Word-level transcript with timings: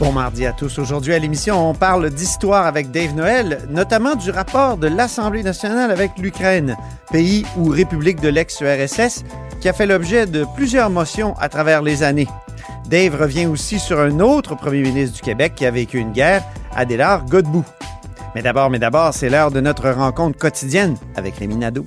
Bon 0.00 0.10
mardi 0.10 0.44
à 0.44 0.52
tous. 0.52 0.80
Aujourd'hui 0.80 1.14
à 1.14 1.20
l'émission, 1.20 1.70
on 1.70 1.72
parle 1.72 2.10
d'histoire 2.10 2.66
avec 2.66 2.90
Dave 2.90 3.14
Noël, 3.14 3.60
notamment 3.70 4.16
du 4.16 4.30
rapport 4.30 4.76
de 4.76 4.88
l'Assemblée 4.88 5.44
nationale 5.44 5.92
avec 5.92 6.18
l'Ukraine, 6.18 6.76
pays 7.12 7.46
ou 7.56 7.68
république 7.68 8.20
de 8.20 8.28
l'ex-URSS, 8.28 9.22
qui 9.60 9.68
a 9.68 9.72
fait 9.72 9.86
l'objet 9.86 10.26
de 10.26 10.44
plusieurs 10.56 10.90
motions 10.90 11.36
à 11.38 11.48
travers 11.48 11.80
les 11.80 12.02
années. 12.02 12.26
Dave 12.86 13.14
revient 13.14 13.46
aussi 13.46 13.78
sur 13.78 14.00
un 14.00 14.18
autre 14.18 14.56
premier 14.56 14.82
ministre 14.82 15.14
du 15.14 15.22
Québec 15.22 15.52
qui 15.54 15.64
a 15.64 15.70
vécu 15.70 15.98
une 15.98 16.12
guerre, 16.12 16.42
Adélard 16.74 17.24
Godbout. 17.26 17.64
Mais 18.34 18.42
d'abord, 18.42 18.70
mais 18.70 18.80
d'abord, 18.80 19.14
c'est 19.14 19.30
l'heure 19.30 19.52
de 19.52 19.60
notre 19.60 19.88
rencontre 19.90 20.36
quotidienne 20.36 20.96
avec 21.14 21.36
Rémi 21.36 21.54
Nadeau. 21.54 21.86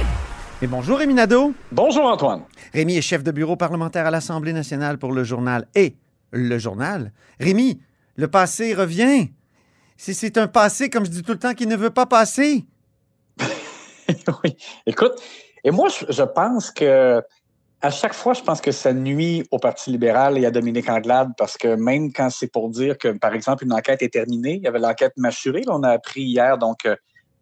Et 0.61 0.67
bonjour 0.67 0.99
Rémi 0.99 1.13
Nadeau. 1.13 1.53
Bonjour 1.71 2.05
Antoine. 2.05 2.43
Rémi 2.73 2.97
est 2.97 3.01
chef 3.01 3.23
de 3.23 3.31
bureau 3.31 3.55
parlementaire 3.55 4.05
à 4.05 4.11
l'Assemblée 4.11 4.53
nationale 4.53 4.97
pour 4.97 5.11
le 5.11 5.23
journal 5.23 5.67
et 5.73 5.95
le 6.31 6.57
journal. 6.59 7.11
Rémi, 7.39 7.81
le 8.15 8.27
passé 8.27 8.73
revient. 8.73 9.29
C'est- 9.97 10.13
C'est 10.13 10.37
un 10.37 10.47
passé, 10.47 10.89
comme 10.89 11.05
je 11.05 11.09
dis 11.11 11.23
tout 11.23 11.31
le 11.31 11.39
temps, 11.39 11.53
qui 11.53 11.65
ne 11.67 11.75
veut 11.75 11.89
pas 11.89 12.05
passer. 12.05 12.65
oui. 14.43 14.55
Écoute, 14.85 15.13
et 15.63 15.71
moi, 15.71 15.89
je, 15.89 16.05
je 16.11 16.23
pense 16.23 16.69
que 16.71 17.21
à 17.83 17.89
chaque 17.89 18.13
fois, 18.13 18.33
je 18.33 18.41
pense 18.43 18.61
que 18.61 18.71
ça 18.71 18.93
nuit 18.93 19.43
au 19.49 19.57
Parti 19.57 19.89
libéral 19.89 20.37
et 20.37 20.45
à 20.45 20.51
Dominique 20.51 20.87
Anglade 20.87 21.29
parce 21.35 21.57
que 21.57 21.73
même 21.75 22.13
quand 22.13 22.29
c'est 22.29 22.51
pour 22.51 22.69
dire 22.69 22.95
que, 22.99 23.07
par 23.17 23.33
exemple, 23.33 23.63
une 23.63 23.73
enquête 23.73 24.03
est 24.03 24.13
terminée, 24.13 24.57
il 24.57 24.61
y 24.61 24.67
avait 24.67 24.77
l'enquête 24.77 25.13
mâchurée, 25.17 25.63
on 25.67 25.81
a 25.81 25.89
appris 25.89 26.21
hier, 26.21 26.59
donc 26.59 26.85
euh, 26.85 26.95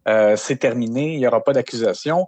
euh, 0.08 0.38
c'est 0.38 0.56
terminé, 0.56 1.16
il 1.16 1.20
n'y 1.20 1.28
aura 1.28 1.44
pas 1.44 1.52
d'accusation 1.52 2.26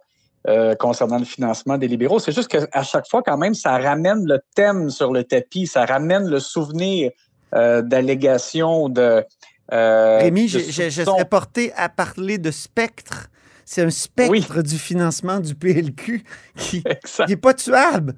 euh, 0.48 0.76
concernant 0.76 1.20
le 1.20 1.26
financement 1.26 1.78
des 1.78 1.88
libéraux. 1.88 2.20
C'est 2.20 2.32
juste 2.32 2.48
qu'à 2.50 2.84
chaque 2.84 3.08
fois, 3.10 3.22
quand 3.24 3.38
même, 3.38 3.54
ça 3.54 3.78
ramène 3.78 4.26
le 4.26 4.40
thème 4.56 4.90
sur 4.90 5.12
le 5.12 5.24
tapis, 5.24 5.68
ça 5.68 5.86
ramène 5.86 6.28
le 6.28 6.40
souvenir 6.40 7.12
euh, 7.54 7.82
d'allégations 7.82 8.90
de. 8.90 9.24
euh, 9.74 10.18
Rémi, 10.20 10.44
de 10.44 10.48
je, 10.48 10.60
je- 10.60 10.72
je 10.72 10.90
soupçons. 10.90 11.14
serais 11.16 11.26
porté 11.26 11.72
à 11.76 11.90
parler 11.90 12.38
de 12.38 12.50
spectre. 12.52 13.28
C'est 13.66 13.84
un 13.84 13.90
spectre 13.90 14.62
du 14.64 14.78
financement 14.78 15.40
du 15.40 15.56
PLQ 15.56 16.24
qui 16.58 16.84
n'est 17.28 17.38
pas 17.38 17.54
tuable. 17.54 18.16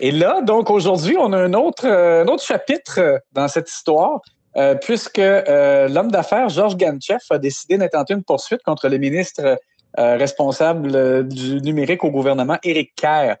Et 0.00 0.12
là, 0.12 0.42
donc 0.42 0.70
aujourd'hui, 0.70 1.16
on 1.18 1.32
a 1.32 1.38
un 1.38 1.54
autre, 1.54 1.86
un 1.86 2.26
autre 2.28 2.42
chapitre 2.44 3.20
dans 3.32 3.48
cette 3.48 3.68
histoire, 3.70 4.20
euh, 4.56 4.74
puisque 4.76 5.18
euh, 5.18 5.88
l'homme 5.88 6.10
d'affaires 6.10 6.48
Georges 6.48 6.76
Ganchev 6.76 7.18
a 7.30 7.38
décidé 7.38 7.78
d'intenter 7.78 8.14
une 8.14 8.22
poursuite 8.22 8.62
contre 8.64 8.88
le 8.88 8.98
ministre 8.98 9.58
responsable 9.96 10.94
euh, 10.94 11.22
du 11.22 11.60
numérique 11.60 12.04
au 12.04 12.10
gouvernement, 12.10 12.58
Éric 12.62 12.94
Kerr. 12.94 13.36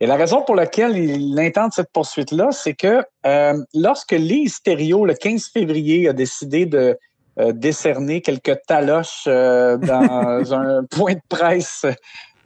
Et 0.00 0.06
la 0.06 0.16
raison 0.16 0.42
pour 0.42 0.54
laquelle 0.54 0.96
il 0.96 1.38
intente 1.40 1.72
cette 1.72 1.90
poursuite-là, 1.90 2.48
c'est 2.52 2.74
que 2.74 3.02
euh, 3.24 3.54
lorsque 3.72 4.12
Lise 4.12 4.60
Thériault, 4.62 5.06
le 5.06 5.14
15 5.14 5.48
février, 5.52 6.08
a 6.08 6.12
décidé 6.12 6.66
de 6.66 6.98
euh, 7.38 7.52
décerner 7.52 8.20
quelques 8.20 8.58
taloches 8.66 9.24
euh, 9.26 9.78
dans 9.78 10.52
un 10.52 10.84
point 10.84 11.14
de 11.14 11.20
presse 11.28 11.86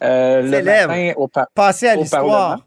euh, 0.03 0.43
le 0.43 0.62
matin 0.62 1.12
au, 1.17 1.28
Passer 1.55 1.89
à 1.89 1.97
au 1.97 2.01
l'histoire. 2.01 2.22
Parlement. 2.22 2.65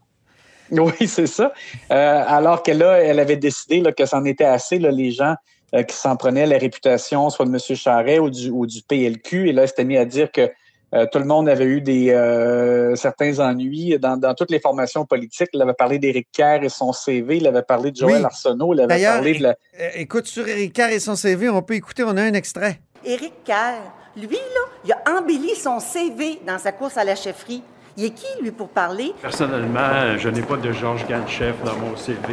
Oui, 0.70 1.06
c'est 1.06 1.26
ça. 1.26 1.52
Euh, 1.92 2.24
alors 2.26 2.62
que 2.62 2.72
là, 2.72 2.94
elle 2.94 3.20
avait 3.20 3.36
décidé 3.36 3.80
là, 3.80 3.92
que 3.92 4.06
c'en 4.06 4.24
était 4.24 4.46
assez, 4.46 4.78
là, 4.78 4.90
les 4.90 5.10
gens 5.10 5.34
euh, 5.74 5.82
qui 5.82 5.96
s'en 5.96 6.16
prenaient 6.16 6.46
la 6.46 6.58
réputation, 6.58 7.30
soit 7.30 7.46
de 7.46 7.50
M. 7.50 7.76
Charret 7.76 8.20
ou 8.20 8.30
du, 8.30 8.50
ou 8.50 8.66
du 8.66 8.82
PLQ. 8.82 9.48
Et 9.48 9.52
là, 9.52 9.62
elle 9.62 9.68
s'était 9.68 9.84
mis 9.84 9.96
à 9.96 10.04
dire 10.04 10.30
que 10.30 10.48
euh, 10.94 11.06
tout 11.10 11.18
le 11.18 11.24
monde 11.24 11.48
avait 11.48 11.64
eu 11.64 11.80
des 11.80 12.10
euh, 12.10 12.94
certains 12.94 13.40
ennuis 13.40 13.98
dans, 13.98 14.16
dans 14.16 14.34
toutes 14.34 14.52
les 14.52 14.60
formations 14.60 15.04
politiques. 15.04 15.48
Il 15.52 15.60
avait 15.60 15.74
parlé 15.74 15.98
d'Éric 15.98 16.28
Kerr 16.30 16.62
et 16.62 16.68
son 16.68 16.92
CV. 16.92 17.38
Il 17.38 17.46
avait 17.48 17.62
parlé 17.62 17.90
de 17.90 17.96
Joël 17.96 18.18
Oui. 18.18 18.24
Arsenault. 18.24 18.74
Il 18.74 18.82
avait 18.82 19.02
parlé 19.02 19.34
de 19.34 19.42
la... 19.42 19.56
Écoute, 19.96 20.26
sur 20.26 20.46
Éric 20.46 20.74
Kerr 20.74 20.90
et 20.90 21.00
son 21.00 21.16
CV, 21.16 21.48
on 21.48 21.62
peut 21.62 21.74
écouter, 21.74 22.04
on 22.04 22.16
a 22.16 22.22
un 22.22 22.34
extrait. 22.34 22.78
Éric 23.04 23.32
Kerr, 23.44 23.80
lui, 24.16 24.36
là, 24.36 24.60
il 24.84 24.92
a 24.92 25.18
embelli 25.18 25.56
son 25.56 25.80
CV 25.80 26.40
dans 26.46 26.58
sa 26.58 26.70
course 26.70 26.96
à 26.96 27.02
la 27.02 27.16
chefferie. 27.16 27.64
Il 27.96 28.04
est 28.06 28.10
qui, 28.10 28.26
lui, 28.42 28.50
pour 28.50 28.68
parler? 28.70 29.12
Personnellement, 29.22 30.18
je 30.18 30.28
n'ai 30.28 30.42
pas 30.42 30.56
de 30.56 30.72
Georges 30.72 31.06
Ganchef 31.06 31.54
dans 31.64 31.76
mon 31.76 31.96
CV 31.96 32.24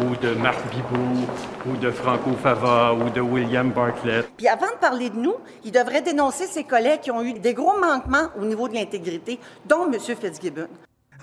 ou, 0.00 0.04
ou 0.04 0.16
de 0.16 0.34
Marc 0.34 0.58
Bibou 0.70 1.26
ou 1.66 1.76
de 1.76 1.92
Franco 1.92 2.32
Fava 2.42 2.92
ou 2.92 3.08
de 3.08 3.20
William 3.20 3.70
Bartlett. 3.70 4.28
Puis 4.36 4.48
avant 4.48 4.66
de 4.66 4.80
parler 4.80 5.10
de 5.10 5.16
nous, 5.16 5.36
il 5.64 5.70
devrait 5.70 6.02
dénoncer 6.02 6.46
ses 6.46 6.64
collègues 6.64 7.00
qui 7.02 7.12
ont 7.12 7.22
eu 7.22 7.34
des 7.34 7.54
gros 7.54 7.78
manquements 7.78 8.28
au 8.36 8.44
niveau 8.44 8.68
de 8.68 8.74
l'intégrité, 8.74 9.38
dont 9.64 9.86
M. 9.92 10.00
Fitzgibbon. 10.00 10.66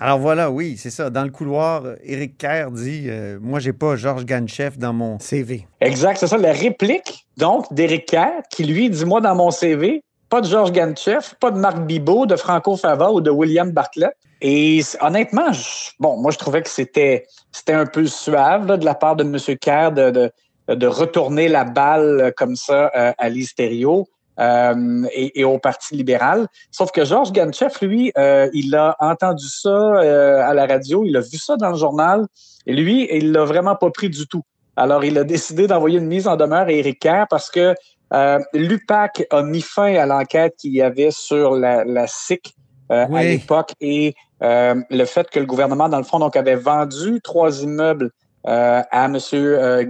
Alors 0.00 0.18
voilà, 0.18 0.50
oui, 0.50 0.78
c'est 0.78 0.90
ça. 0.90 1.10
Dans 1.10 1.22
le 1.22 1.30
couloir, 1.30 1.84
Éric 2.02 2.38
Kerr 2.38 2.70
dit 2.70 3.04
euh, 3.08 3.38
Moi, 3.40 3.60
j'ai 3.60 3.74
pas 3.74 3.96
Georges 3.96 4.24
Ganchev 4.24 4.78
dans 4.78 4.94
mon 4.94 5.18
CV. 5.18 5.66
Exact, 5.80 6.16
c'est 6.16 6.26
ça. 6.26 6.38
La 6.38 6.52
réplique, 6.52 7.26
donc, 7.36 7.72
d'Éric 7.72 8.06
Kerr, 8.06 8.42
qui 8.50 8.64
lui 8.64 8.88
dit, 8.88 9.04
moi, 9.04 9.20
dans 9.20 9.34
mon 9.34 9.50
CV, 9.50 10.02
pas 10.32 10.40
de 10.40 10.46
Georges 10.46 10.72
Ganchev, 10.72 11.34
pas 11.40 11.50
de 11.50 11.58
Marc 11.58 11.80
Bibot, 11.80 12.24
de 12.24 12.36
Franco 12.36 12.74
Fava 12.78 13.10
ou 13.10 13.20
de 13.20 13.30
William 13.30 13.70
Bartlett. 13.70 14.16
Et 14.40 14.80
honnêtement, 15.02 15.52
je- 15.52 15.90
bon, 16.00 16.16
moi, 16.16 16.30
je 16.30 16.38
trouvais 16.38 16.62
que 16.62 16.70
c'était 16.70 17.26
un 17.68 17.84
peu 17.84 18.06
suave 18.06 18.78
de 18.78 18.82
la 18.82 18.94
part 18.94 19.14
de 19.14 19.24
M. 19.24 19.36
Kerr 19.58 19.92
de, 19.92 20.86
retourner 20.86 21.48
la 21.48 21.64
balle 21.64 22.32
comme 22.34 22.56
ça 22.56 22.90
euh, 22.96 23.12
à 23.18 23.28
Thériault, 23.54 24.08
euh, 24.40 25.04
et, 25.12 25.38
et 25.40 25.44
au 25.44 25.58
Parti 25.58 25.96
libéral. 25.96 26.46
Sauf 26.70 26.92
que 26.92 27.04
Georges 27.04 27.32
Ganchev, 27.32 27.74
lui, 27.82 28.10
euh, 28.16 28.48
il 28.54 28.74
a 28.74 28.96
entendu 29.00 29.44
ça 29.46 29.68
euh, 29.68 30.40
à 30.40 30.54
la 30.54 30.64
radio, 30.64 31.04
il 31.04 31.14
a 31.14 31.20
vu 31.20 31.36
ça 31.36 31.56
dans 31.58 31.72
le 31.72 31.76
journal, 31.76 32.26
et 32.66 32.72
lui, 32.72 33.06
il 33.12 33.32
l'a 33.32 33.44
vraiment 33.44 33.76
pas 33.76 33.90
pris 33.90 34.08
du 34.08 34.26
tout. 34.26 34.44
Alors, 34.76 35.04
il 35.04 35.18
a 35.18 35.24
décidé 35.24 35.66
d'envoyer 35.66 35.98
une 35.98 36.06
mise 36.06 36.26
en 36.26 36.36
demeure 36.36 36.66
à 36.66 36.72
Éric 36.72 37.00
Kerr 37.00 37.26
parce 37.28 37.50
que 37.50 37.74
euh, 38.12 38.38
l'UPAC 38.54 39.24
a 39.30 39.42
mis 39.42 39.62
fin 39.62 39.94
à 39.96 40.06
l'enquête 40.06 40.54
qu'il 40.58 40.72
y 40.72 40.82
avait 40.82 41.10
sur 41.10 41.56
la, 41.56 41.84
la 41.84 42.06
SIC 42.06 42.54
euh, 42.90 43.04
à 43.04 43.08
l'époque 43.24 43.72
et 43.80 44.14
euh, 44.42 44.74
le 44.90 45.04
fait 45.04 45.30
que 45.30 45.38
le 45.40 45.46
gouvernement, 45.46 45.88
dans 45.88 45.98
le 45.98 46.04
fond, 46.04 46.18
donc, 46.18 46.36
avait 46.36 46.56
vendu 46.56 47.20
trois 47.22 47.62
immeubles 47.62 48.10
à 48.44 49.04
M. 49.06 49.18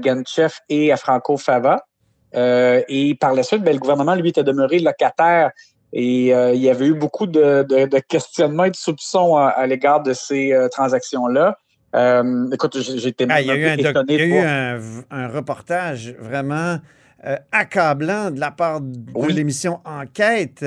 Genchev 0.05 0.53
et 0.69 0.93
à 0.93 0.97
Franco 0.97 1.37
Fava. 1.39 1.85
Et 2.35 3.17
par 3.21 3.35
la 3.35 3.43
suite, 3.43 3.63
ben, 3.63 3.73
le 3.73 3.79
gouvernement, 3.79 4.15
lui, 4.15 4.29
était 4.29 4.45
demeuré 4.45 4.79
locataire 4.79 5.51
et 5.93 6.35
euh, 6.35 6.55
il 6.55 6.63
y 6.63 6.71
avait 6.71 6.87
eu 6.87 6.95
beaucoup 6.95 7.27
de, 7.27 7.63
de, 7.69 7.85
de 7.87 7.99
questionnements 7.99 8.65
et 8.65 8.71
de 8.71 8.77
soupçons 8.77 9.37
à, 9.37 9.49
à 9.49 9.67
l'égard 9.67 10.03
de 10.03 10.13
ces 10.15 10.53
euh, 10.53 10.69
transactions-là. 10.69 11.57
Euh, 11.95 12.51
écoute, 12.51 12.79
j'étais 12.81 13.27
Ah, 13.29 13.43
il 13.43 13.49
y 13.49 13.51
a 13.51 13.55
eu, 13.57 13.67
un, 13.67 13.77
doc- 13.77 13.87
étonné 13.91 14.15
il 14.15 14.19
y 14.19 14.23
a 14.23 14.25
de 14.25 14.29
eu 14.29 14.33
voir- 14.33 15.05
un, 15.11 15.25
un 15.25 15.29
reportage 15.29 16.15
vraiment 16.19 16.79
euh, 17.27 17.37
accablant 17.53 18.31
de 18.31 18.41
la 18.41 18.51
part 18.51 18.81
de 18.81 18.97
Oui. 19.15 19.33
l'émission 19.33 19.81
Enquête 19.85 20.65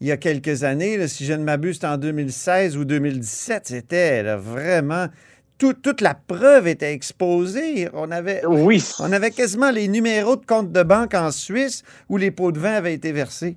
il 0.00 0.06
y 0.06 0.12
a 0.12 0.16
quelques 0.16 0.62
années. 0.62 0.96
là, 0.96 1.08
si 1.08 1.24
je 1.24 1.32
ne 1.32 1.42
m'abuse, 1.42 1.74
c'était 1.74 1.88
en 1.88 1.96
2016 1.98 2.76
ou 2.76 2.84
2017. 2.84 3.66
C'était 3.66 4.22
vraiment. 4.36 5.06
tout- 5.58 5.72
toute 5.72 6.00
la 6.02 6.14
preuve 6.14 6.68
était 6.68 6.92
exposée. 6.92 7.88
On 7.92 8.12
avait, 8.12 8.42
Oui. 8.46 8.80
on 9.00 9.10
avait 9.10 9.32
quasiment 9.32 9.72
les 9.72 9.88
numéros 9.88 10.36
de 10.36 10.46
compte 10.46 10.70
de 10.70 10.82
banque 10.84 11.14
en 11.14 11.32
Suisse 11.32 11.82
où 12.08 12.16
les 12.16 12.30
pots 12.30 12.52
de 12.52 12.60
vin 12.60 12.74
avaient 12.74 12.94
été 12.94 13.10
versés. 13.10 13.56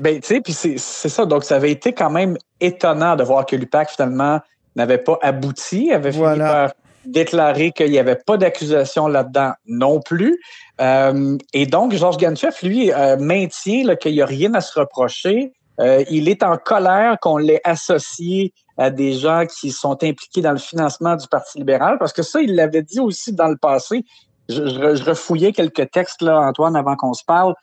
Ben, 0.00 0.18
tu 0.20 0.26
sais, 0.26 0.40
puis 0.40 0.52
c'est 0.52 0.76
c'est 0.76 1.08
ça. 1.08 1.26
Donc, 1.26 1.44
ça 1.44 1.54
avait 1.54 1.70
été 1.70 1.92
quand 1.92 2.10
même 2.10 2.36
étonnant 2.60 3.14
de 3.14 3.22
voir 3.22 3.46
que 3.46 3.54
l'UPAC, 3.54 3.90
finalement, 3.90 4.40
n'avait 4.74 4.98
pas 4.98 5.20
abouti, 5.22 5.92
avait 5.92 6.10
Voilà. 6.10 6.34
fini 6.34 6.50
par 6.50 6.72
déclarer 7.04 7.72
qu'il 7.72 7.90
n'y 7.90 7.98
avait 7.98 8.16
pas 8.16 8.36
d'accusation 8.36 9.08
là-dedans 9.08 9.52
non 9.66 10.00
plus. 10.00 10.40
Euh, 10.80 11.36
et 11.52 11.66
donc, 11.66 11.92
Georges 11.92 12.16
Ganchev, 12.16 12.54
lui, 12.62 12.92
euh, 12.92 13.16
maintient 13.16 13.94
qu'il 13.96 14.12
n'y 14.12 14.22
a 14.22 14.26
rien 14.26 14.54
à 14.54 14.60
se 14.60 14.78
reprocher. 14.78 15.52
Euh, 15.80 16.04
il 16.10 16.28
est 16.28 16.42
en 16.42 16.56
colère 16.56 17.18
qu'on 17.20 17.38
l'ait 17.38 17.60
associé 17.64 18.52
à 18.76 18.90
des 18.90 19.14
gens 19.14 19.44
qui 19.46 19.70
sont 19.70 20.02
impliqués 20.02 20.42
dans 20.42 20.52
le 20.52 20.58
financement 20.58 21.16
du 21.16 21.26
Parti 21.28 21.58
libéral, 21.58 21.96
parce 21.98 22.12
que 22.12 22.22
ça, 22.22 22.40
il 22.40 22.54
l'avait 22.54 22.82
dit 22.82 23.00
aussi 23.00 23.32
dans 23.32 23.48
le 23.48 23.56
passé. 23.56 24.04
Je, 24.48 25.04
refouillais 25.04 25.52
quelques 25.52 25.90
textes, 25.90 26.22
là, 26.22 26.40
Antoine, 26.40 26.76
avant 26.76 26.96
qu'on 26.96 27.14
se 27.14 27.24
parle. 27.24 27.54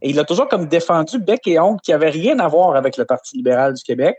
Et 0.00 0.10
il 0.10 0.18
a 0.18 0.24
toujours 0.24 0.48
comme 0.48 0.66
défendu 0.66 1.18
bec 1.18 1.46
et 1.46 1.60
ongle 1.60 1.80
qui 1.80 1.92
avait 1.92 2.10
rien 2.10 2.38
à 2.40 2.48
voir 2.48 2.74
avec 2.74 2.96
le 2.96 3.04
Parti 3.04 3.36
libéral 3.36 3.74
du 3.74 3.82
Québec. 3.82 4.16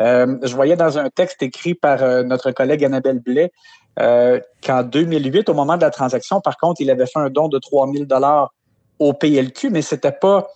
Euh, 0.00 0.36
je 0.42 0.54
voyais 0.54 0.76
dans 0.76 0.98
un 0.98 1.08
texte 1.10 1.42
écrit 1.42 1.74
par 1.74 2.00
notre 2.24 2.50
collègue 2.50 2.84
Annabelle 2.84 3.20
Blais 3.20 3.52
euh, 3.98 4.40
qu'en 4.64 4.82
2008, 4.82 5.48
au 5.48 5.54
moment 5.54 5.76
de 5.76 5.82
la 5.82 5.90
transaction, 5.90 6.40
par 6.40 6.56
contre, 6.56 6.80
il 6.80 6.90
avait 6.90 7.06
fait 7.06 7.18
un 7.18 7.30
don 7.30 7.48
de 7.48 7.58
3000 7.58 8.06
dollars 8.06 8.52
au 8.98 9.12
PLQ, 9.12 9.70
mais 9.70 9.82
c'était 9.82 10.12
pas. 10.12 10.46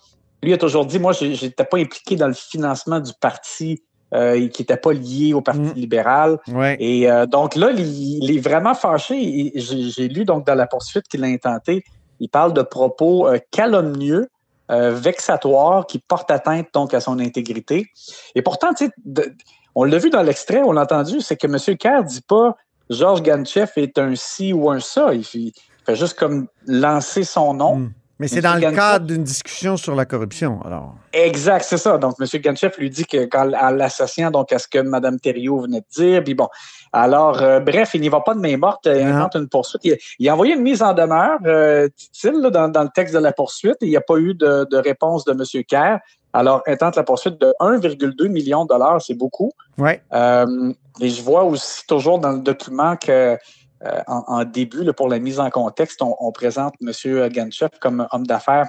Lui 0.43 0.53
a 0.53 0.57
toujours 0.57 0.85
dit, 0.85 0.99
moi, 0.99 1.11
j'ai- 1.13 1.33
j'étais 1.35 1.63
pas 1.65 1.77
impliqué 1.77 2.15
dans 2.15 2.27
le 2.27 2.33
financement 2.33 2.99
du 2.99 3.11
parti 3.19 3.81
euh, 4.13 4.47
qui 4.49 4.61
n'était 4.61 4.77
pas 4.77 4.93
lié 4.93 5.33
au 5.33 5.41
Parti 5.41 5.59
Mm. 5.61 5.73
libéral. 5.73 6.37
Ouais. 6.47 6.77
Et 6.79 7.09
euh, 7.11 7.25
donc 7.25 7.55
là, 7.55 7.71
il, 7.71 8.23
il 8.23 8.37
est 8.37 8.39
vraiment 8.39 8.73
fâché. 8.75 9.51
J'ai 9.55 10.07
lu 10.07 10.23
donc 10.25 10.45
dans 10.45 10.53
la 10.55 10.67
poursuite 10.67 11.07
qu'il 11.07 11.23
a 11.23 11.27
intenté, 11.27 11.83
il 12.19 12.29
parle 12.29 12.53
de 12.53 12.61
propos 12.61 13.27
euh, 13.27 13.39
calomnieux, 13.51 14.29
vexatoires, 14.69 15.85
qui 15.87 15.99
portent 15.99 16.31
atteinte 16.31 16.67
donc 16.73 16.93
à 16.93 16.99
son 16.99 17.19
intégrité. 17.19 17.87
Et 18.35 18.41
pourtant, 18.41 18.69
de- 19.05 19.33
on 19.75 19.83
l'a 19.83 19.97
vu 19.97 20.09
dans 20.09 20.21
l'extrait, 20.23 20.61
on 20.63 20.71
l'a 20.71 20.83
entendu, 20.83 21.21
c'est 21.21 21.35
que 21.35 21.47
M. 21.47 21.77
Kerr 21.77 22.03
dit 22.03 22.21
pas 22.27 22.55
Georges 22.89 23.23
Ganchev 23.23 23.71
est 23.77 23.97
un 23.97 24.15
ci 24.15 24.53
ou 24.53 24.69
un 24.69 24.79
ça. 24.79 25.13
Il 25.13 25.23
fait, 25.23 25.51
juste 25.95 26.17
comme 26.17 26.47
lancer 26.67 27.23
son 27.23 27.53
nom. 27.53 27.77
Mm. 27.77 27.93
Mais 28.19 28.27
c'est 28.29 28.41
dans 28.41 28.55
le 28.55 28.71
cadre 28.71 29.05
d'une 29.05 29.23
discussion 29.23 29.75
sur 29.75 29.93
la 29.93 30.05
corruption. 30.05 30.61
Alors, 30.63 30.95
Exact, 31.11 31.65
c'est 31.67 31.77
ça. 31.77 31.97
Donc, 31.97 32.15
M. 32.19 32.27
Ganchev 32.41 32.73
lui 32.77 32.89
dit 32.89 33.05
que 33.05 33.25
quand, 33.25 33.51
en 33.53 33.69
l'associant 33.71 34.31
donc 34.31 34.53
à 34.53 34.59
ce 34.59 34.67
que 34.67 34.79
Mme 34.79 35.19
Thériault 35.19 35.61
venait 35.61 35.81
de 35.81 35.85
dire, 35.89 36.23
puis 36.23 36.33
bon. 36.33 36.47
Alors, 36.93 37.41
euh, 37.41 37.59
bref, 37.59 37.91
il 37.93 38.01
n'y 38.01 38.07
va 38.09 38.21
pas 38.21 38.33
de 38.33 38.39
main 38.39 38.55
morte, 38.55 38.85
il 38.85 39.01
invente 39.01 39.35
une 39.35 39.49
poursuite. 39.49 39.81
Il, 39.83 39.97
il 40.19 40.29
a 40.29 40.33
envoyé 40.33 40.53
une 40.55 40.61
mise 40.61 40.81
en 40.81 40.93
demeure, 40.93 41.39
euh, 41.45 41.89
dit-il, 41.97 42.41
dans, 42.51 42.69
dans 42.69 42.83
le 42.83 42.89
texte 42.89 43.13
de 43.13 43.19
la 43.19 43.33
poursuite, 43.33 43.75
et 43.81 43.87
il 43.87 43.89
n'y 43.89 43.97
a 43.97 44.01
pas 44.01 44.17
eu 44.17 44.33
de, 44.33 44.65
de 44.69 44.77
réponse 44.77 45.25
de 45.25 45.33
M. 45.33 45.63
Kerr. 45.65 45.99
Alors, 46.31 46.63
intente 46.67 46.95
la 46.95 47.03
poursuite 47.03 47.39
de 47.39 47.53
1,2 47.59 48.27
million 48.29 48.63
de 48.63 48.69
dollars, 48.69 49.01
c'est 49.01 49.13
beaucoup. 49.13 49.51
ouais. 49.77 50.01
Euh, 50.13 50.73
et 51.01 51.09
je 51.09 51.21
vois 51.21 51.43
aussi 51.43 51.85
toujours 51.87 52.19
dans 52.19 52.31
le 52.31 52.39
document 52.39 52.95
que 52.95 53.37
euh, 53.83 53.99
en, 54.07 54.23
en 54.27 54.43
début, 54.45 54.83
là, 54.83 54.93
pour 54.93 55.09
la 55.09 55.19
mise 55.19 55.39
en 55.39 55.49
contexte, 55.49 56.01
on, 56.01 56.15
on 56.19 56.31
présente 56.31 56.75
M. 56.81 56.91
Ganchev 57.29 57.69
comme 57.81 58.07
homme 58.11 58.25
d'affaires 58.27 58.67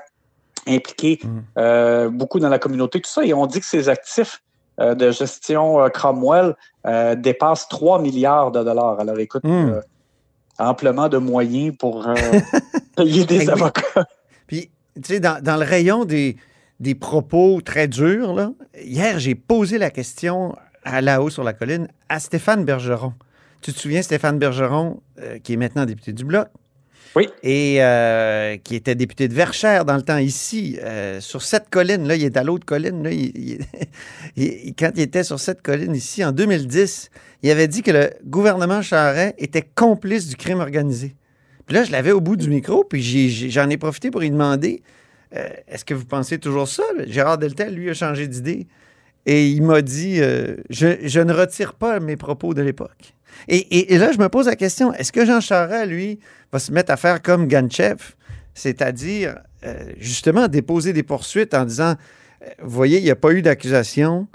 impliqué 0.69 1.21
Mhm. 1.23 1.45
euh, 1.59 2.11
beaucoup 2.11 2.41
dans 2.41 2.49
la 2.49 2.59
communauté, 2.59 3.01
tout 3.01 3.09
ça, 3.11 3.25
et 3.25 3.33
on 3.33 3.47
dit 3.47 3.61
que 3.61 3.67
ses 3.67 3.89
actifs 3.89 4.43
euh, 4.81 4.95
de 4.95 5.11
gestion 5.13 5.89
Cromwell 5.91 6.55
dépassent 7.19 7.69
3 7.69 8.01
milliards 8.01 8.51
de 8.51 8.63
dollars. 8.65 8.99
Alors 9.01 9.19
écoute, 9.19 9.45
euh, 9.45 9.81
amplement 10.59 11.09
de 11.09 11.19
moyens 11.19 11.75
pour 11.79 12.07
payer 12.97 13.25
des 13.25 13.39
oui. 13.41 13.49
avocats. 13.51 14.05
Puis, 14.47 14.71
tu 14.97 15.03
sais, 15.05 15.21
dans, 15.21 15.43
dans 15.43 15.57
le 15.57 15.65
rayon 15.65 16.05
des, 16.05 16.37
des 16.81 16.95
propos 16.95 17.61
très 17.65 17.87
durs, 17.89 18.35
là, 18.35 18.51
hier, 18.83 19.19
j'ai 19.19 19.35
posé 19.35 19.79
la 19.79 19.91
question 19.91 20.55
à 20.85 21.01
là-haut 21.01 21.31
sur 21.31 21.45
la 21.45 21.53
colline 21.53 21.89
à 22.09 22.19
Stéphane 22.21 22.65
Bergeron. 22.65 23.13
Tu 23.67 23.73
te 23.73 23.81
souviens, 23.81 24.01
Stéphane 24.01 24.39
Bergeron, 24.39 25.01
euh, 25.21 25.41
qui 25.41 25.55
est 25.55 25.57
maintenant 25.57 25.87
député 25.87 26.13
du 26.13 26.25
Bloc? 26.25 26.47
Oui. 27.17 27.29
Et 27.43 27.79
euh, 27.83 28.57
qui 28.59 28.77
était 28.77 28.95
député 28.95 29.27
de 29.27 29.35
Verchères 29.35 29.85
dans 29.85 29.97
le 29.97 30.03
temps 30.03 30.19
ici, 30.19 30.79
euh, 30.85 31.21
sur 31.21 31.43
cette 31.43 31.69
colline. 31.69 32.07
Là, 32.07 32.15
il 32.15 32.23
est 32.23 32.37
à 32.37 32.45
l'autre 32.45 32.65
colline. 32.65 33.03
Là, 33.03 33.11
il- 33.11 33.37
il- 33.37 33.59
il- 34.37 34.73
quand 34.79 34.93
il 34.95 35.01
était 35.03 35.25
sur 35.25 35.41
cette 35.41 35.63
colline 35.63 35.97
ici, 35.97 36.25
en 36.25 36.31
2010, 36.31 37.11
il 37.43 37.51
avait 37.51 37.67
dit 37.67 37.83
que 37.83 37.91
le 37.91 38.11
gouvernement 38.25 38.83
Charest 38.83 39.35
était 39.39 39.63
complice 39.75 40.29
du 40.29 40.37
crime 40.37 40.61
organisé. 40.61 41.17
Puis 41.67 41.75
là, 41.75 41.83
je 41.83 41.91
l'avais 41.91 42.13
au 42.13 42.21
bout 42.21 42.37
du 42.37 42.49
micro, 42.49 42.85
puis 42.85 43.03
j'en 43.51 43.69
ai, 43.69 43.77
profité 43.79 44.13
pour 44.13 44.21
lui 44.21 44.31
demander 44.31 44.81
euh, 45.35 45.49
est-ce 45.67 45.85
que 45.85 45.95
vous 45.95 46.05
pensez 46.05 46.39
toujours 46.39 46.69
ça? 46.69 46.85
Là? 46.97 47.03
Gérard 47.09 47.39
Deltel, 47.39 47.75
lui, 47.75 47.91
a 47.91 47.95
changé 47.95 48.29
d'idée. 48.29 48.69
Et 49.27 49.49
il 49.49 49.63
m'a 49.63 49.83
dit 49.83 50.21
euh, 50.21 50.57
je, 50.71 50.87
je 51.03 51.21
ne 51.21 51.33
retire 51.33 51.75
pas 51.75 52.01
mes 52.01 52.17
propos 52.17 52.55
de 52.55 52.63
l'époque. 52.63 53.15
Et, 53.49 53.57
et- 53.59 53.93
et 53.95 53.99
là, 53.99 54.13
je 54.13 54.19
me 54.19 54.29
pose 54.29 54.47
la 54.47 54.57
question 54.57 54.93
est-ce 54.95 55.13
que 55.13 55.27
Jean 55.27 55.41
Charest, 55.41 55.89
lui, 55.91 56.21
va 56.53 56.59
se 56.59 56.73
mettre 56.73 56.93
à 56.93 56.97
faire 56.97 57.21
comme 57.23 57.49
Ganchev, 57.49 57.99
c'est-à-dire 58.55 59.37
euh, 59.65 59.75
justement 59.99 60.49
déposer 60.49 60.93
des 60.93 61.03
poursuites 61.03 61.55
en 61.55 61.65
disant 61.65 61.95
euh, 62.43 62.47
vous 62.63 62.71
voyez, 62.71 62.99
il 62.99 63.05
n'y 63.05 63.11
a 63.11 63.17
pas 63.17 63.33
eu 63.33 63.43
d'accusation. 63.43 64.29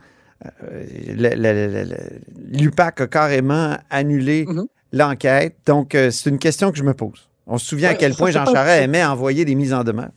L'UPAC 2.52 3.02
a 3.02 3.08
carrément 3.08 3.78
annulé 3.90 4.46
Mhm. 4.48 4.66
l'enquête. 4.92 5.56
Donc, 5.66 5.92
c'est 5.94 6.30
une 6.30 6.40
question 6.40 6.72
que 6.72 6.78
je 6.78 6.84
me 6.84 6.94
pose. 6.94 7.30
On 7.48 7.58
se 7.58 7.66
souvient 7.66 7.90
à 7.90 7.96
quel 7.96 8.14
point 8.16 8.32
Jean 8.32 8.46
Charest 8.46 8.84
aimait 8.84 9.04
envoyer 9.04 9.46
des 9.46 9.56
mises 9.56 9.74
en 9.74 9.84
demeure. 9.84 10.10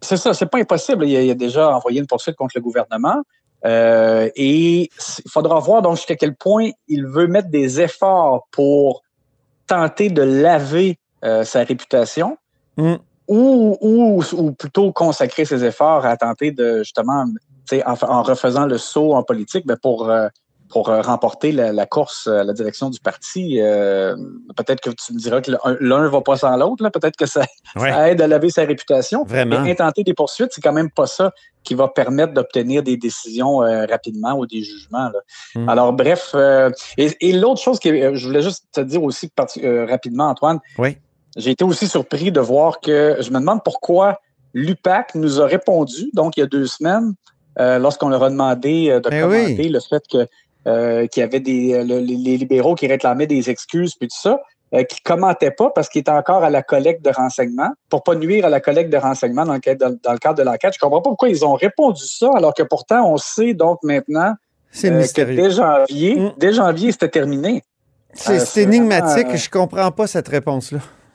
C'est 0.00 0.16
ça, 0.16 0.34
c'est 0.34 0.46
pas 0.46 0.58
impossible. 0.58 1.06
Il 1.06 1.16
a, 1.16 1.22
il 1.22 1.30
a 1.30 1.34
déjà 1.34 1.70
envoyé 1.74 1.98
une 2.00 2.06
poursuite 2.06 2.36
contre 2.36 2.52
le 2.56 2.62
gouvernement. 2.62 3.22
Euh, 3.64 4.28
et 4.36 4.90
il 5.24 5.30
faudra 5.30 5.58
voir 5.58 5.80
donc 5.80 5.96
jusqu'à 5.96 6.16
quel 6.16 6.34
point 6.34 6.70
il 6.88 7.06
veut 7.06 7.26
mettre 7.26 7.48
des 7.48 7.80
efforts 7.80 8.46
pour 8.50 9.02
tenter 9.66 10.10
de 10.10 10.22
laver 10.22 10.98
euh, 11.24 11.44
sa 11.44 11.64
réputation 11.64 12.36
Mm. 12.76 12.94
ou, 13.28 13.78
ou, 13.80 14.22
ou 14.32 14.52
plutôt 14.52 14.92
consacrer 14.92 15.44
ses 15.44 15.64
efforts 15.64 16.04
à 16.04 16.16
tenter 16.16 16.50
de 16.50 16.78
justement, 16.78 17.24
en, 17.86 17.94
en 18.02 18.22
refaisant 18.22 18.66
le 18.66 18.78
saut 18.78 19.14
en 19.14 19.22
politique, 19.22 19.66
ben 19.66 19.76
pour, 19.80 20.10
euh, 20.10 20.28
pour 20.74 20.88
euh, 20.88 21.00
remporter 21.00 21.52
la, 21.52 21.72
la 21.72 21.86
course 21.86 22.26
à 22.26 22.42
la 22.42 22.52
direction 22.52 22.90
du 22.90 22.98
parti. 22.98 23.60
Euh, 23.60 24.16
Peut-être 24.56 24.80
que 24.80 24.90
tu 24.90 25.14
me 25.14 25.18
diras 25.20 25.40
que 25.40 25.52
l'un- 25.52 25.76
l'un 25.80 26.08
va 26.08 26.20
pas 26.20 26.36
sans 26.36 26.54
l'autre. 26.56 26.86
Peut-être 26.90 27.16
que 27.16 27.26
ça, 27.26 27.42
Ouais. 27.76 27.90
ça 27.92 28.10
aide 28.10 28.20
à 28.20 28.26
laver 28.26 28.50
sa 28.50 28.62
réputation. 28.64 29.24
Vraiment. 29.24 29.60
Mais 29.62 29.70
intenter 29.70 30.02
des 30.02 30.14
poursuites, 30.14 30.50
c'est 30.52 30.60
quand 30.60 30.72
même 30.72 30.90
pas 30.90 31.06
ça 31.06 31.30
qui 31.62 31.74
va 31.76 31.86
permettre 31.88 32.34
d'obtenir 32.34 32.82
des 32.82 32.96
décisions 32.96 33.62
euh, 33.62 33.86
rapidement 33.86 34.32
ou 34.36 34.46
des 34.46 34.62
jugements. 34.62 35.08
là. 35.14 35.20
Mm. 35.54 35.68
Alors, 35.68 35.92
bref, 35.92 36.32
euh, 36.34 36.70
et, 36.98 37.08
et 37.20 37.32
l'autre 37.32 37.60
chose 37.62 37.78
que 37.78 37.88
euh, 37.88 38.14
je 38.16 38.26
voulais 38.26 38.42
juste 38.42 38.64
te 38.72 38.80
dire 38.80 39.02
aussi 39.02 39.30
euh, 39.62 39.86
rapidement, 39.88 40.26
Antoine, 40.28 40.58
Oui. 40.78 40.98
j'ai 41.36 41.52
été 41.52 41.62
aussi 41.64 41.86
surpris 41.86 42.32
de 42.32 42.40
voir 42.40 42.80
que 42.80 43.16
je 43.20 43.30
me 43.30 43.38
demande 43.38 43.60
pourquoi 43.64 44.18
l'UPAC 44.54 45.14
nous 45.14 45.40
a 45.40 45.46
répondu, 45.46 46.10
donc 46.14 46.36
il 46.36 46.40
y 46.40 46.42
a 46.42 46.46
deux 46.46 46.66
semaines, 46.66 47.14
euh, 47.60 47.78
lorsqu'on 47.78 48.08
leur 48.08 48.22
a 48.24 48.30
demandé 48.30 48.90
euh, 48.90 48.98
de 49.00 49.08
Ben 49.10 49.22
commenter 49.22 49.56
oui. 49.58 49.68
le 49.68 49.78
fait 49.80 50.02
que 50.10 50.26
euh, 50.66 51.06
qu'il 51.06 51.20
y 51.20 51.24
avait 51.24 51.40
des 51.40 51.74
euh, 51.74 51.84
le- 51.84 51.98
les, 52.00 52.36
libéraux 52.36 52.74
qui 52.74 52.86
réclamaient 52.86 53.26
des 53.26 53.50
excuses 53.50 53.94
puis 53.94 54.08
tout 54.08 54.16
ça, 54.20 54.40
euh, 54.74 54.82
qui 54.84 55.00
commentaient 55.02 55.50
pas 55.50 55.70
parce 55.70 55.88
qu'ils 55.88 56.00
étaient 56.00 56.10
encore 56.10 56.42
à 56.42 56.50
la 56.50 56.62
collecte 56.62 57.04
de 57.04 57.10
renseignements 57.10 57.70
pour 57.90 58.02
pas 58.02 58.14
nuire 58.14 58.44
à 58.46 58.48
la 58.48 58.60
collecte 58.60 58.90
de 58.90 58.96
renseignements 58.96 59.44
dans 59.44 59.52
le, 59.54 59.60
cadre- 59.60 59.88
dans, 59.88 59.96
dans 60.02 60.12
le 60.12 60.18
cadre 60.18 60.38
de 60.38 60.42
l'enquête. 60.42 60.72
Je 60.74 60.78
comprends 60.78 61.00
pas 61.02 61.10
pourquoi 61.10 61.28
ils 61.28 61.44
ont 61.44 61.54
répondu 61.54 62.02
ça 62.04 62.30
alors 62.34 62.54
que 62.54 62.62
pourtant 62.62 63.10
on 63.12 63.16
sait 63.16 63.54
donc 63.54 63.78
maintenant 63.82 64.34
C'est 64.72 64.88
euh, 64.88 64.92
que 64.92 64.96
mystérieux. 64.98 65.36
dès 65.36 65.50
janvier, 65.50 66.16
Mm. 66.16 66.32
dès 66.38 66.52
janvier 66.52 66.92
c'était 66.92 67.08
terminé. 67.10 67.62
C'est 68.14 68.58
Euh, 68.58 68.62
énigmatique. 68.62 69.34
Je 69.36 69.50
comprends 69.50 69.90
pas 69.90 70.06
cette. 70.06 70.28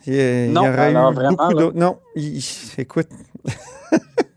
Il 0.06 0.14
y, 0.16 0.20
a- 0.20 0.46
il 0.46 0.50
y 0.50 0.54
Non, 0.54 0.62
aurait 0.62 0.70
alors 0.96 1.12
eu 1.12 1.16
vraiment, 1.16 1.32
beaucoup 1.32 1.54
là. 1.54 1.62
d'autres. 1.62 1.78
Non, 1.78 1.98
il- 2.16 2.44
écoute. 2.78 3.08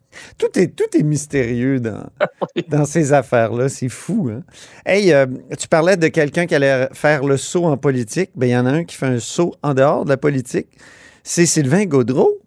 tout 0.42 0.58
est, 0.58 0.68
tout 0.68 0.96
est 0.96 1.02
mystérieux 1.02 1.78
dans, 1.78 2.04
dans 2.68 2.84
ces 2.84 3.12
affaires-là. 3.12 3.68
C'est 3.68 3.88
fou. 3.88 4.30
Hein? 4.32 4.42
Hey, 4.84 5.12
euh, 5.12 5.26
tu 5.58 5.68
parlais 5.68 5.96
de 5.96 6.08
quelqu'un 6.08 6.46
qui 6.46 6.54
allait 6.54 6.88
faire 6.92 7.24
le 7.24 7.36
saut 7.36 7.66
en 7.66 7.76
politique. 7.76 8.30
Ben, 8.34 8.46
il 8.46 8.52
y 8.52 8.56
en 8.56 8.66
a 8.66 8.70
un 8.70 8.84
qui 8.84 8.96
fait 8.96 9.06
un 9.06 9.20
saut 9.20 9.54
en 9.62 9.74
dehors 9.74 10.04
de 10.04 10.10
la 10.10 10.16
politique. 10.16 10.66
C'est 11.22 11.46
Sylvain 11.46 11.84
Gaudreau. 11.84 12.38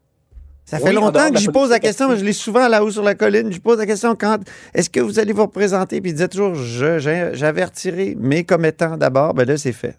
Ça 0.65 0.79
fait 0.79 0.89
Oui, 0.89 0.95
longtemps 0.95 1.29
que 1.29 1.37
j'y 1.37 1.47
pose 1.47 1.69
la 1.69 1.79
question, 1.79 2.09
mais 2.09 2.17
je 2.17 2.25
l'ai 2.25 2.33
souvent 2.33 2.67
là-haut 2.67 2.89
sur 2.89 3.03
la 3.03 3.13
colline. 3.13 3.51
Je 3.53 3.59
pose 3.59 3.77
la 3.77 3.85
question 3.85 4.15
quand 4.15 4.39
est-ce 4.73 4.89
que 4.89 4.99
vous 4.99 5.19
allez 5.19 5.31
vous 5.31 5.43
représenter? 5.43 6.01
Puis 6.01 6.09
il 6.09 6.13
disait 6.15 6.27
toujours 6.27 6.55
j'avais 6.55 7.63
retiré 7.63 8.17
mes 8.19 8.43
commettants 8.43 8.97
d'abord. 8.97 9.35
Ben 9.35 9.47
là, 9.47 9.57
c'est 9.57 9.73
fait. 9.73 9.97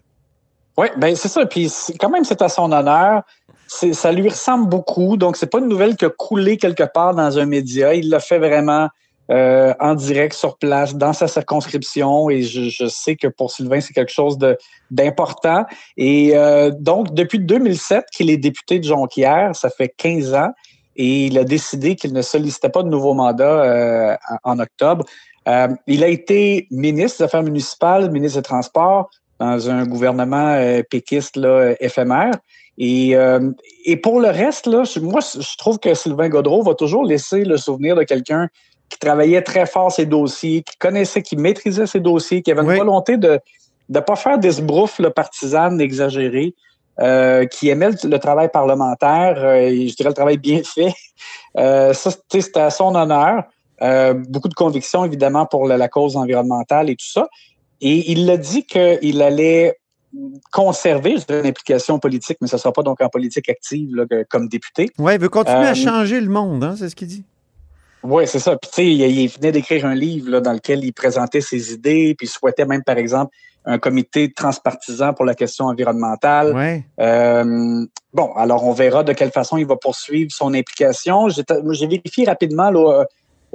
Oui, 0.77 0.87
ben 0.97 1.15
c'est 1.15 1.29
ça. 1.29 1.45
Puis 1.45 1.71
quand 1.99 2.09
même, 2.09 2.25
c'est 2.25 2.41
à 2.41 2.49
son 2.49 2.71
honneur. 2.71 3.23
Ça 3.67 4.11
lui 4.11 4.29
ressemble 4.29 4.69
beaucoup. 4.69 5.17
Donc, 5.17 5.37
c'est 5.37 5.51
pas 5.51 5.59
une 5.59 5.67
nouvelle 5.67 5.95
qui 5.95 6.05
a 6.05 6.09
coulé 6.09 6.57
quelque 6.57 6.83
part 6.83 7.13
dans 7.13 7.37
un 7.37 7.45
média. 7.45 7.93
Il 7.93 8.09
l'a 8.09 8.19
fait 8.19 8.39
vraiment 8.39 8.87
euh, 9.29 9.73
en 9.79 9.95
direct, 9.95 10.33
sur 10.33 10.57
place, 10.57 10.95
dans 10.95 11.13
sa 11.13 11.27
circonscription. 11.27 12.29
Et 12.29 12.43
je, 12.43 12.69
je 12.69 12.87
sais 12.87 13.15
que 13.15 13.27
pour 13.27 13.51
Sylvain, 13.51 13.81
c'est 13.81 13.93
quelque 13.93 14.13
chose 14.13 14.37
d'important. 14.89 15.65
Et 15.97 16.31
euh, 16.35 16.71
donc, 16.71 17.13
depuis 17.13 17.39
2007 17.39 18.05
qu'il 18.13 18.29
est 18.29 18.37
député 18.37 18.79
de 18.79 18.85
Jonquière, 18.85 19.55
ça 19.55 19.69
fait 19.69 19.93
15 19.97 20.33
ans. 20.33 20.51
Et 20.95 21.27
il 21.27 21.37
a 21.37 21.43
décidé 21.43 21.95
qu'il 21.95 22.13
ne 22.13 22.21
sollicitait 22.21 22.69
pas 22.69 22.83
de 22.83 22.89
nouveau 22.89 23.13
mandat 23.13 23.43
euh, 23.43 24.15
en 24.43 24.53
en 24.53 24.59
octobre. 24.59 25.05
Euh, 25.47 25.67
il 25.87 26.03
a 26.03 26.07
été 26.07 26.67
ministre 26.71 27.19
des 27.19 27.23
Affaires 27.25 27.43
municipales, 27.43 28.11
ministre 28.11 28.39
des 28.39 28.43
Transports 28.43 29.09
dans 29.39 29.69
un 29.69 29.85
gouvernement 29.85 30.55
euh, 30.55 30.81
péquiste 30.89 31.37
là, 31.37 31.73
éphémère. 31.79 32.31
Et, 32.77 33.15
euh, 33.15 33.51
et 33.85 33.97
pour 33.97 34.19
le 34.19 34.29
reste, 34.29 34.67
là, 34.67 34.83
moi, 35.01 35.19
je 35.21 35.57
trouve 35.57 35.79
que 35.79 35.93
Sylvain 35.93 36.29
Godreau 36.29 36.61
va 36.63 36.75
toujours 36.75 37.03
laisser 37.03 37.43
le 37.43 37.57
souvenir 37.57 37.95
de 37.95 38.03
quelqu'un 38.03 38.49
qui 38.89 38.99
travaillait 38.99 39.41
très 39.41 39.65
fort 39.65 39.91
ses 39.91 40.05
dossiers, 40.05 40.61
qui 40.61 40.77
connaissait, 40.77 41.21
qui 41.21 41.35
maîtrisait 41.35 41.87
ses 41.87 41.99
dossiers, 41.99 42.41
qui 42.41 42.51
avait 42.51 42.61
une 42.61 42.69
Oui. 42.69 42.77
volonté 42.77 43.17
de 43.17 43.39
ne 43.89 43.99
pas 43.99 44.15
faire 44.15 44.37
des 44.37 44.51
sbrouffes 44.51 44.99
là, 44.99 45.09
partisanes 45.09 45.81
exagérées, 45.81 46.53
euh, 46.99 47.45
qui 47.45 47.69
aimait 47.69 47.89
le, 47.89 48.09
le 48.09 48.19
travail 48.19 48.49
parlementaire, 48.49 49.35
euh, 49.37 49.55
et 49.55 49.87
je 49.87 49.95
dirais 49.95 50.09
le 50.09 50.15
travail 50.15 50.37
bien 50.37 50.61
fait. 50.63 50.93
Euh, 51.57 51.93
ça, 51.93 52.11
c'était 52.31 52.59
à 52.59 52.69
son 52.69 52.93
honneur. 52.95 53.43
Euh, 53.81 54.13
beaucoup 54.13 54.47
de 54.47 54.53
convictions, 54.55 55.05
évidemment, 55.05 55.45
pour 55.45 55.67
la, 55.67 55.77
la 55.77 55.87
cause 55.87 56.15
environnementale 56.15 56.89
et 56.89 56.95
tout 56.95 57.05
ça. 57.05 57.27
Et 57.81 58.11
il 58.11 58.29
a 58.29 58.37
dit 58.37 58.65
qu'il 58.65 59.21
allait 59.21 59.77
conserver 60.51 61.17
une 61.29 61.45
implication 61.45 61.99
politique, 61.99 62.37
mais 62.41 62.47
ce 62.47 62.55
ne 62.55 62.59
sera 62.59 62.71
pas 62.71 62.83
donc 62.83 63.01
en 63.01 63.09
politique 63.09 63.49
active 63.49 63.95
là, 63.95 64.05
comme 64.29 64.47
député. 64.47 64.89
Oui, 64.97 65.13
il 65.13 65.19
veut 65.19 65.29
continuer 65.29 65.65
Euh, 65.65 65.71
à 65.71 65.73
changer 65.73 66.19
le 66.21 66.29
monde, 66.29 66.63
hein, 66.63 66.75
c'est 66.77 66.89
ce 66.89 66.95
qu'il 66.95 67.07
dit. 67.07 67.23
Oui, 68.03 68.27
c'est 68.27 68.39
ça. 68.39 68.55
Puis, 68.57 68.69
tu 68.69 68.75
sais, 68.75 68.85
il, 68.85 69.01
il 69.01 69.27
venait 69.27 69.51
d'écrire 69.51 69.85
un 69.85 69.95
livre 69.95 70.29
là, 70.29 70.39
dans 70.39 70.53
lequel 70.53 70.83
il 70.83 70.93
présentait 70.93 71.41
ses 71.41 71.73
idées, 71.73 72.15
puis 72.17 72.27
il 72.27 72.29
souhaitait 72.29 72.65
même, 72.65 72.83
par 72.83 72.97
exemple, 72.97 73.35
un 73.65 73.79
comité 73.79 74.31
transpartisan 74.31 75.13
pour 75.13 75.25
la 75.25 75.35
question 75.35 75.65
environnementale. 75.65 76.53
Ouais. 76.55 76.85
Euh, 77.01 77.85
bon, 78.13 78.31
alors 78.35 78.63
on 78.63 78.71
verra 78.71 79.03
de 79.03 79.11
quelle 79.11 79.31
façon 79.31 79.57
il 79.57 79.65
va 79.65 79.75
poursuivre 79.75 80.31
son 80.31 80.53
implication. 80.53 81.27
J'ai 81.27 81.43
j'ai 81.71 81.87
vérifié 81.87 82.25
rapidement 82.25 82.71
là, 82.71 83.01
euh, 83.01 83.05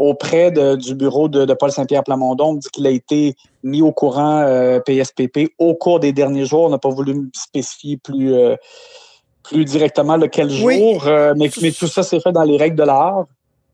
auprès 0.03 0.51
de- 0.51 0.75
du 0.77 0.95
bureau 0.95 1.29
de, 1.29 1.45
de 1.45 1.55
Paul 1.55 1.71
Saint-Pierre 1.71 2.03
Plamondon. 2.05 2.51
On 2.51 2.55
dit 2.55 2.69
qu'il 2.73 2.87
a 2.87 2.91
été 2.91 3.35
mis 3.63 3.83
au 3.83 3.93
courant 3.93 4.41
euh, 4.43 4.81
PSPP 4.81 5.53
au 5.59 5.75
cours 5.75 6.01
des 6.01 6.13
derniers 6.13 6.45
jours. 6.45 6.65
On 6.65 6.71
n'a 6.71 6.79
pas 6.79 6.89
voulu 6.91 7.31
spécifier 7.35 7.97
plus, 7.99 8.33
euh, 8.35 8.57
plus 9.45 9.65
directement 9.65 10.17
le 10.17 10.27
quel 10.29 10.49
Oui. 10.63 10.79
jour, 10.79 11.07
euh, 11.07 11.35
mais, 11.37 11.51
mais 11.63 11.71
tout 11.71 11.87
ça 11.87 12.03
s'est 12.03 12.21
fait 12.21 12.33
dans 12.33 12.43
les 12.43 12.57
règles 12.57 12.77
de 12.77 12.83
l'art. 12.83 13.27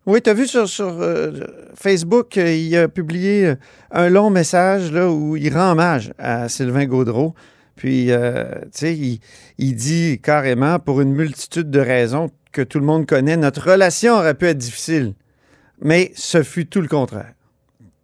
Oui, 0.07 0.21
tu 0.23 0.31
as 0.31 0.35
vu 0.35 0.47
sur, 0.47 0.69
sur 0.69 0.89
euh, 1.01 1.33
Facebook, 1.75 2.37
euh, 2.39 2.55
il 2.55 2.75
a 2.77 2.89
publié 2.89 3.47
euh, 3.47 3.55
un 3.91 4.09
long 4.09 4.31
message 4.31 4.91
là, 4.93 5.09
où 5.11 5.37
il 5.37 5.53
rend 5.55 5.73
hommage 5.73 6.13
à 6.19 6.49
Sylvain 6.49 6.87
Gaudreau. 6.87 7.35
Puis, 7.77 8.11
euh, 8.11 8.45
tu 8.65 8.69
sais, 8.73 8.95
il, 8.97 9.21
il 9.59 9.75
dit 9.77 10.19
carrément, 10.23 10.79
pour 10.79 11.01
une 11.01 11.13
multitude 11.13 11.71
de 11.71 11.81
raisons 11.81 12.29
que 12.53 12.63
tout 12.63 12.79
le 12.81 12.87
monde 12.87 13.07
connaît, 13.07 13.37
notre 13.37 13.71
relation 13.71 14.15
aurait 14.15 14.35
pu 14.35 14.47
être 14.47 14.59
difficile. 14.59 15.13
Mais 15.81 16.13
ce 16.15 16.43
fut 16.43 16.67
tout 16.67 16.81
le 16.81 16.89
contraire. 16.89 17.33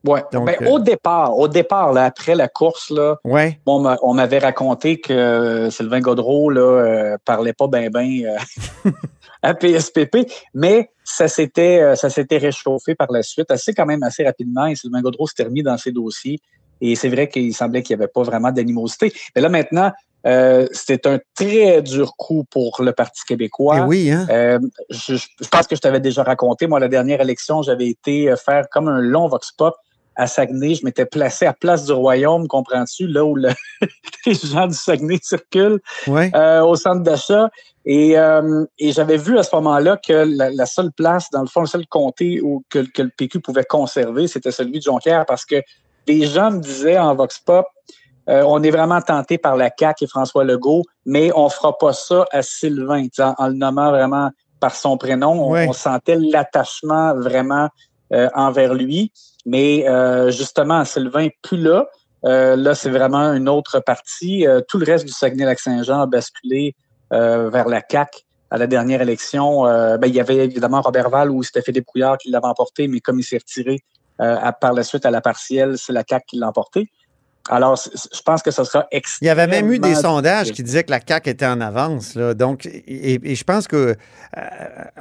Donc, 0.05 0.45
Ben, 0.45 0.55
euh, 0.61 0.69
Au 0.71 0.79
départ, 0.79 1.39
au 1.39 1.49
départ, 1.49 1.95
là, 1.95 2.05
après 2.05 2.35
la 2.35 2.47
course, 2.47 2.91
là, 2.91 3.17
Ouais. 3.25 3.59
on 3.65 3.81
m'a- 3.81 3.97
on 4.03 4.13
m'avait 4.13 4.39
raconté 4.39 5.01
que 5.01 5.15
euh, 5.15 5.71
Sylvain 5.71 6.01
Godreau 6.01 6.51
là, 6.51 6.61
euh, 6.61 7.17
parlait 7.25 7.55
pas 7.55 7.69
bien 7.69 7.89
bien 7.89 8.35
à 9.43 9.55
PSPP, 9.55 10.27
mais 10.53 10.91
ça 11.05 11.27
s'était 11.29 11.97
ça 11.97 12.11
s'était 12.11 12.37
réchauffé 12.37 12.95
par 12.95 13.11
la 13.11 13.23
suite, 13.23 13.51
assez 13.51 13.73
quand 13.73 13.87
même 13.87 14.03
assez 14.03 14.25
rapidement, 14.25 14.67
et 14.67 14.75
Sylvain 14.75 15.01
Godreau 15.01 15.27
s'était 15.27 15.45
remis 15.45 15.63
dans 15.63 15.79
ses 15.79 15.91
dossiers. 15.91 16.39
Et 16.83 16.97
c'est 16.97 17.09
vrai 17.09 17.29
qu'il 17.29 17.55
semblait 17.55 17.83
qu'il 17.83 17.97
n'y 17.97 18.03
avait 18.03 18.13
pas 18.13 18.23
vraiment 18.25 18.53
d'animosité. 18.53 19.11
Mais 19.35 19.41
là, 19.41 19.49
maintenant, 19.49 19.91
euh, 20.27 20.67
c'était 20.73 21.07
un 21.09 21.19
très 21.35 21.83
dur 21.83 22.15
coup 22.17 22.45
pour 22.51 22.83
le 22.83 22.93
Parti 22.93 23.23
québécois. 23.27 23.77
Eh 23.79 23.83
oui, 23.83 24.11
hein? 24.11 24.27
Euh, 24.31 24.59
je, 24.91 25.17
je 25.17 25.49
pense 25.51 25.67
que 25.67 25.77
je 25.77 25.81
t'avais 25.81 26.01
déjà 26.01 26.23
raconté, 26.23 26.67
moi, 26.67 26.81
la 26.81 26.89
dernière 26.89 27.21
élection, 27.21 27.63
j'avais 27.63 27.89
été 27.89 28.31
euh, 28.31 28.37
faire 28.37 28.67
comme 28.71 28.89
un 28.89 29.01
long 29.01 29.29
vox 29.29 29.53
pop 29.53 29.75
à 30.17 30.27
Saguenay. 30.27 30.77
Je 30.77 30.85
m'étais 30.85 31.07
placé 31.07 31.45
à 31.45 31.53
Place 31.53 31.85
du 31.87 31.93
Royaume, 31.93 32.47
comprends-tu, 32.49 33.07
là 33.09 33.25
où 33.25 33.35
le- 33.35 33.51
les 34.27 34.35
gens 34.35 34.67
du 34.67 34.75
Saguenay 34.75 35.19
circulent 35.23 35.81
Ouais. 36.07 36.31
euh, 36.35 36.63
au 36.63 36.77
centre 36.77 37.03
d'achat. 37.03 37.51
Et, 37.85 38.17
euh, 38.19 38.65
et 38.79 38.93
j'avais 38.93 39.19
vu 39.19 39.37
à 39.39 39.43
ce 39.43 39.55
moment-là 39.57 39.99
que 39.99 40.13
la, 40.27 40.49
la 40.51 40.65
seule 40.67 40.91
place, 40.93 41.29
dans 41.31 41.43
le 41.43 41.49
fond, 41.49 41.61
le 41.61 41.67
seul 41.67 41.87
comté 41.87 42.41
où, 42.41 42.63
que, 42.71 42.79
que 42.79 43.03
le 43.03 43.11
PQ 43.15 43.41
pouvait 43.41 43.65
conserver, 43.65 44.27
c'était 44.27 44.53
celui 44.53 44.79
de 44.79 44.85
Jonquière 44.85 45.27
parce 45.27 45.45
que 45.45 45.57
les 46.07 46.27
gens 46.27 46.51
me 46.51 46.61
disaient 46.61 46.97
en 46.99 47.15
vox 47.15 47.39
pop, 47.41 47.67
euh, 48.29 48.43
on 48.47 48.63
est 48.63 48.71
vraiment 48.71 49.01
tenté 49.01 49.39
par 49.39 49.57
la 49.57 49.71
CAQ 49.77 50.05
et 50.05 50.07
François 50.07 50.45
Legault, 50.45 50.83
mais 51.05 51.31
on 51.35 51.49
fera 51.49 51.77
pas 51.77 51.93
ça 51.93 52.25
à 52.33 52.43
Sylvain, 52.43 53.07
en, 53.19 53.35
en 53.39 53.49
le 53.49 53.55
nommant 53.55 53.91
vraiment 53.91 54.31
par 54.61 54.75
son 54.75 54.97
prénom. 54.97 55.53
On, 55.53 55.73
sentait 55.75 56.17
l'attachement 56.17 57.15
vraiment 57.15 57.69
euh, 58.13 58.29
envers 58.35 58.73
lui. 58.75 59.13
Mais 59.45 59.87
euh, 59.89 60.31
justement, 60.31 60.85
Sylvain, 60.85 61.29
plus 61.43 61.59
là. 61.59 61.87
Euh, 62.25 62.57
là, 62.57 62.75
c'est 62.75 62.89
vraiment 62.89 63.35
une 63.35 63.49
autre 63.49 63.81
partie. 63.81 64.47
Euh, 64.47 64.63
tout 64.67 64.79
le 64.79 64.87
reste 64.87 65.05
du 65.05 65.13
Saguenay-Lac-Saint-Jean 65.13 66.01
a 66.01 66.07
basculé 66.07 66.75
euh, 67.13 67.51
vers 67.51 67.69
la 67.69 67.83
CAQ 67.87 68.21
à 68.51 68.57
la 68.57 68.67
dernière 68.67 69.03
élection. 69.03 69.67
Euh, 69.67 69.99
ben, 69.99 70.07
il 70.07 70.15
y 70.15 70.21
avait 70.21 70.37
évidemment 70.37 70.81
Robert 70.81 71.11
Val 71.11 71.31
où 71.31 71.43
c'était 71.43 71.61
Philippe 71.61 71.85
Couillard 71.85 72.17
qui 72.17 72.31
l'avait 72.31 72.47
emporté, 72.47 72.89
mais 72.89 73.01
comme 73.01 73.21
il 73.21 73.25
s'est 73.25 73.37
retiré 73.37 73.81
euh, 74.21 74.37
à- 74.41 74.53
par 74.53 74.73
la 74.73 74.83
suite 74.83 75.05
à 75.05 75.11
la 75.11 75.21
partielle, 75.21 75.77
c'est 75.77 75.93
la 75.93 76.05
CAQ 76.09 76.25
qui 76.27 76.37
l'a 76.39 76.49
emporté. 76.49 76.89
Alors, 77.51 77.77
je 77.77 78.23
pense 78.23 78.43
que 78.43 78.51
ce 78.51 78.65
sera 78.65 78.87
extrêmement... 78.91 79.19
Il 79.21 79.27
y 79.27 79.31
avait 79.31 79.47
même 79.47 79.71
eu 79.71 79.79
des 79.79 79.95
sondages 79.95 80.53
qui 80.53 80.63
disaient 80.63 80.83
que 80.83 80.91
la 80.91 81.01
CAQ 81.07 81.29
était 81.31 81.47
en 81.47 81.61
avance. 81.61 82.15
Là. 82.15 82.33
Donc, 82.33 82.65
et, 82.67 83.21
et 83.23 83.35
je 83.35 83.45
pense 83.45 83.69
que, 83.69 83.95
euh, 84.37 84.41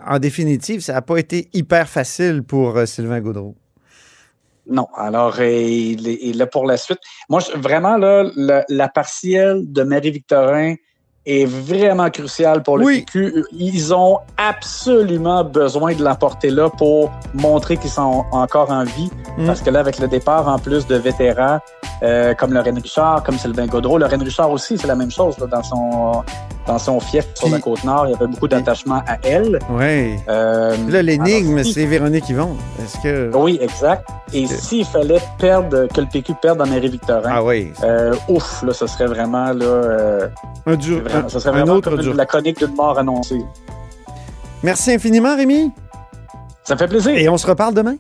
en 0.06 0.20
définitive, 0.20 0.82
ça 0.82 0.94
n'a 0.94 1.02
pas 1.02 1.18
été 1.18 1.50
hyper 1.54 1.88
facile 1.88 2.44
pour 2.44 2.78
euh, 2.78 2.86
Sylvain 2.86 3.22
Gaudreau. 3.22 3.56
Non. 4.68 4.88
Alors, 4.96 5.42
il 5.42 6.08
est- 6.08 6.20
et 6.30 6.34
là, 6.34 6.46
pour 6.48 6.66
la 6.66 6.78
suite, 6.78 7.00
moi, 7.30 7.40
je- 7.40 7.58
vraiment, 7.58 7.98
là, 7.98 8.30
la, 8.36 8.66
la 8.68 8.88
partielle 8.90 9.62
de 9.72 9.84
Marie-Victorin 9.84 10.76
est 11.26 11.46
vraiment 11.46 12.10
cruciale 12.10 12.64
pour 12.64 12.78
le 12.78 12.86
Oui. 12.86 13.00
PQ. 13.02 13.46
Ils 13.54 13.94
ont 13.94 14.20
absolument 14.38 15.44
besoin 15.44 15.94
de 15.94 16.04
l'emporter 16.04 16.50
là 16.50 16.70
pour 16.70 17.12
montrer 17.34 17.78
qu'ils 17.78 17.90
sont 17.90 18.26
encore 18.32 18.72
en 18.72 18.84
vie. 18.84 19.10
Mm. 19.38 19.46
Parce 19.48 19.62
que 19.62 19.70
là, 19.70 19.80
avec 19.80 20.00
le 20.00 20.08
départ, 20.08 20.48
en 20.48 20.60
plus 20.60 20.86
de 20.88 20.96
vétérans, 20.96 21.60
euh, 22.02 22.34
comme 22.34 22.54
Lorraine 22.54 22.78
Richard, 22.80 23.24
comme 23.24 23.38
Sylvain 23.38 23.68
Gaudreau, 23.68 23.98
Lorraine 23.98 24.24
Richard 24.24 24.52
aussi, 24.52 24.78
c'est 24.78 24.88
la 24.88 24.96
même 24.96 25.12
chose 25.12 25.38
là, 25.40 25.48
dans 25.48 25.64
son 25.64 26.24
dans 26.66 26.80
son 26.80 26.98
fief 27.02 27.28
sur 27.36 27.50
la 27.50 27.60
Côte-Nord. 27.60 28.08
Il 28.08 28.12
y 28.12 28.16
avait 28.16 28.28
beaucoup 28.28 28.48
d'attachement 28.48 29.02
à 29.06 29.18
elle. 29.24 29.60
Oui. 29.72 30.16
Euh, 30.30 30.78
Là, 30.88 31.02
l'énigme, 31.02 31.62
si- 31.62 31.74
c'est 31.74 31.86
Véronique 31.86 32.30
Yvon. 32.30 32.56
Est-ce 32.82 32.98
que. 33.04 33.36
oui, 33.36 33.60
exact. 33.62 34.08
Et 34.32 34.48
s'il 34.48 34.86
fallait 34.86 35.20
perdre, 35.38 35.88
que 35.94 36.00
le 36.00 36.08
PQ 36.08 36.34
perde 36.42 36.60
dans 36.60 36.66
Marie-Victorin, 36.66 37.30
Ah 37.30 37.44
oui. 37.44 37.74
euh, 37.84 38.14
ouf, 38.30 38.64
là, 38.64 38.72
ce 38.72 38.88
serait 38.88 39.08
vraiment, 39.08 39.52
là, 39.52 39.66
euh, 39.66 40.28
Un, 40.66 40.76
dur, 40.78 41.02
un- 41.16 41.30
ce 41.30 41.40
serait 41.40 41.60
un 41.62 41.68
autre 41.68 41.90
comme 41.90 42.00
une- 42.00 42.06
dur. 42.06 42.14
la 42.16 42.26
chronique 42.26 42.58
d'une 42.58 42.76
mort 42.76 42.98
annoncée. 42.98 43.42
Merci 44.64 44.92
infiniment, 44.94 45.36
Rémi. 45.36 45.72
Ça 46.64 46.76
me 46.76 46.80
fait 46.80 46.88
plaisir. 46.88 47.16
Et 47.18 47.28
on 47.30 47.38
se 47.38 47.46
reparle 47.48 47.74
demain. 47.74 47.96